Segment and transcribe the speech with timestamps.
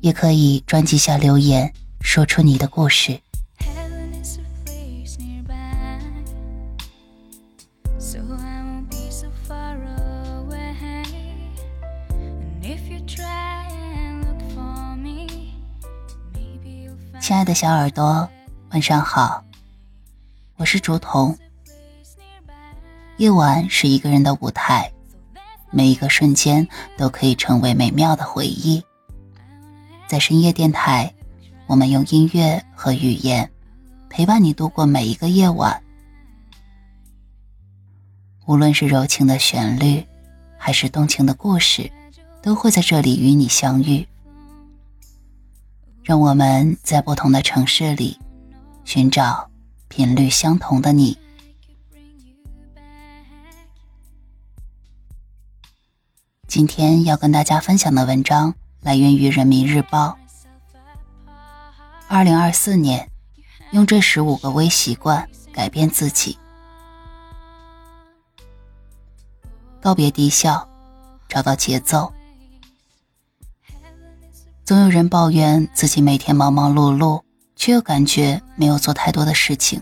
[0.00, 3.20] 也可以专辑下留言，说出你的故事。
[17.20, 18.28] 亲爱的小耳朵，
[18.70, 19.44] 晚上好，
[20.56, 21.38] 我是竹筒。
[23.18, 24.90] 夜晚是一个人的舞台，
[25.70, 28.82] 每一个瞬间都可以成为美妙的回忆。
[30.10, 31.14] 在深夜电台，
[31.68, 33.48] 我们用音乐和语言
[34.08, 35.80] 陪伴你度过每一个夜晚。
[38.44, 40.04] 无论是柔情的旋律，
[40.58, 41.88] 还是动情的故事，
[42.42, 44.04] 都会在这里与你相遇。
[46.02, 48.18] 让我们在不同的城市里
[48.84, 49.48] 寻找
[49.86, 51.16] 频率相同的你。
[56.48, 58.52] 今天要跟大家分享的文章。
[58.82, 60.16] 来源于人民日报。
[62.08, 63.10] 二零二四年，
[63.72, 66.38] 用这十五个微习惯改变自己。
[69.80, 70.68] 告别低效，
[71.28, 72.12] 找到节奏。
[74.64, 77.22] 总有人抱怨自己每天忙忙碌碌，
[77.56, 79.80] 却又感觉没有做太多的事情。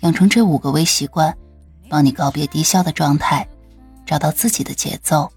[0.00, 1.36] 养成这五个微习惯，
[1.88, 3.48] 帮你告别低效的状态，
[4.04, 5.32] 找到自己的节奏。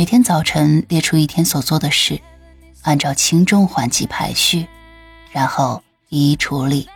[0.00, 2.18] 每天早晨列出一天所做的事，
[2.80, 4.66] 按照轻重缓急排序，
[5.30, 6.88] 然后一一处理。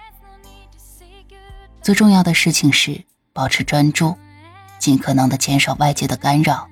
[1.82, 3.04] 最重要的事情是
[3.34, 4.16] 保持专注，
[4.78, 6.66] 尽可能的减少外界的干扰。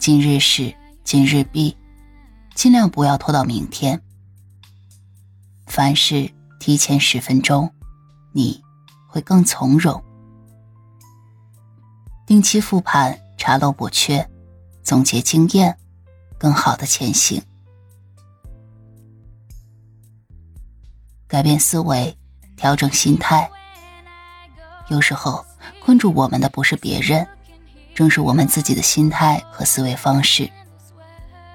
[0.00, 0.74] 今日事
[1.04, 1.76] 今日毕，
[2.56, 4.02] 尽量不要拖到明天。
[5.68, 6.28] 凡事
[6.58, 7.72] 提前十分钟，
[8.32, 8.60] 你
[9.06, 10.02] 会更从容。
[12.26, 14.28] 定期复盘，查漏补缺。
[14.90, 15.78] 总结经验，
[16.36, 17.40] 更好的前行。
[21.28, 22.18] 改变思维，
[22.56, 23.48] 调整心态。
[24.88, 25.46] 有时候
[25.80, 27.24] 困住我们的不是别人，
[27.94, 30.50] 正是我们自己的心态和思维方式。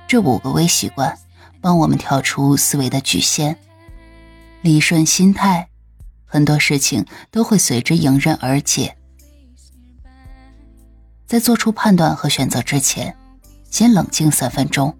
[0.07, 1.19] 这五个微习惯，
[1.59, 3.57] 帮我们跳出思维的局限，
[4.61, 5.67] 理顺心态，
[6.23, 8.95] 很多事情都会随之迎刃而解。
[11.27, 13.13] 在做出判断和选择之前。
[13.75, 14.97] 先冷静三分钟。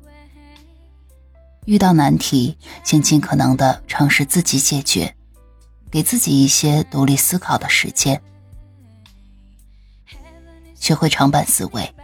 [1.63, 5.16] 遇到难题，先尽可能的尝试自己解决，
[5.90, 8.22] 给自己一些独立思考的时间。
[10.74, 11.96] 学会长板思维，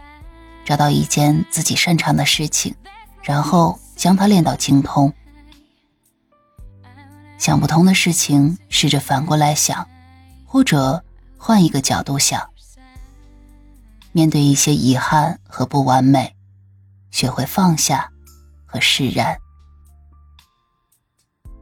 [0.64, 2.74] 找到一件自己擅长的事情，
[3.22, 5.12] 然后将它练到精通。
[7.36, 9.86] 想不通的事情，试着反过来想，
[10.46, 11.04] 或者
[11.36, 12.48] 换一个角度想。
[14.12, 16.34] 面对一些遗憾和不完美。
[17.12, 18.10] 学会放下
[18.66, 19.38] 和释然，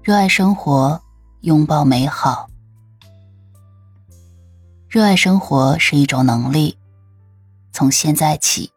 [0.03, 0.99] 热爱生活，
[1.41, 2.49] 拥抱美好。
[4.89, 6.78] 热爱生活是一种能力，
[7.72, 8.72] 从现在起，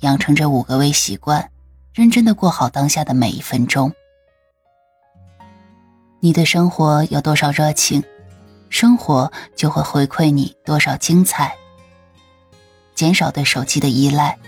[0.00, 1.50] 养成这五个微习惯，
[1.94, 3.92] 认真的过好当下的每一分钟。
[6.20, 8.04] 你对生活有多少热情，
[8.68, 11.56] 生活就会回馈你多少精彩。
[12.94, 14.38] 减少对手机的依赖。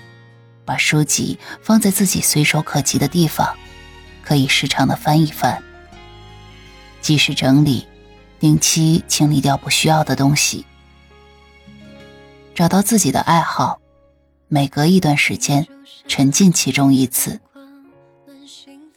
[0.65, 3.57] 把书籍放在自己随手可及的地方，
[4.25, 5.63] 可以时常的翻一翻。
[7.01, 7.87] 及时整理，
[8.39, 10.65] 定期清理掉不需要的东西。
[12.55, 13.81] 找到自己的爱好，
[14.49, 15.67] 每隔一段时间
[16.07, 17.41] 沉浸其中一次。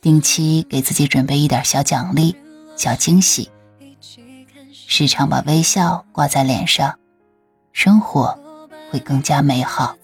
[0.02, 2.36] 定期给自己准备一点小奖励、
[2.76, 3.50] 小惊喜。
[4.88, 7.00] 时常把微笑挂在脸上，
[7.74, 8.38] 生活
[8.92, 9.96] 会更加美好。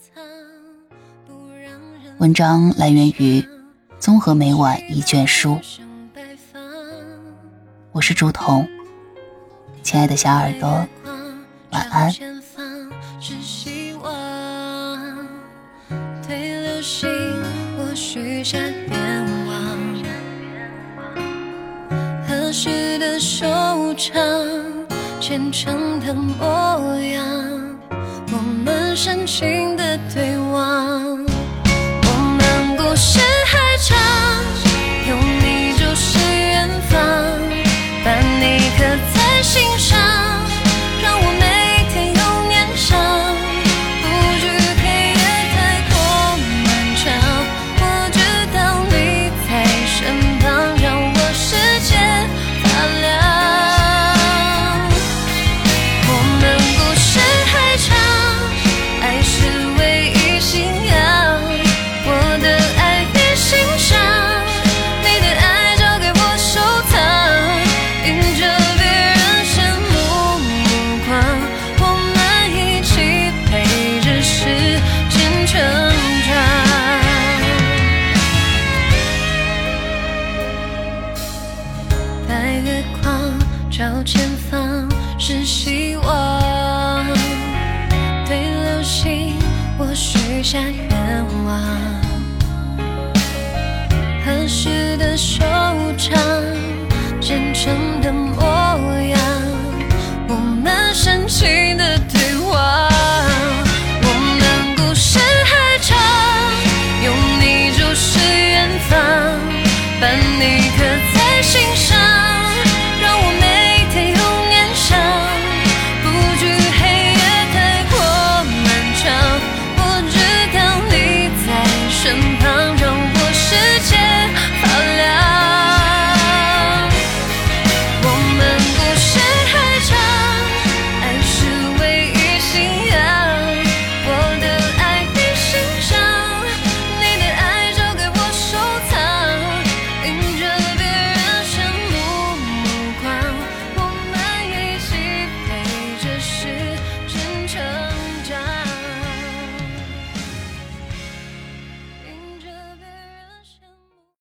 [2.21, 3.43] 文章来源于
[3.97, 5.59] 综合每晚一卷书。
[7.91, 8.67] 我是朱彤，
[9.81, 10.69] 亲爱的小耳朵，
[11.71, 12.13] 晚安。
[16.27, 17.09] 对流星，
[17.79, 19.57] 我许下愿望，
[22.27, 23.47] 合适的收
[23.95, 24.21] 场，
[25.19, 27.25] 虔诚的模样，
[28.31, 30.80] 我们深情的对望。
[85.81, 87.05] 遗忘，
[88.27, 89.35] 对流星
[89.79, 91.59] 我许下愿望，
[94.23, 95.43] 合适的收
[95.97, 96.15] 场，
[97.19, 98.20] 虔诚的。